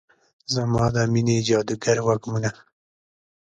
[0.53, 2.49] زما د میینې جادوګر وږمونه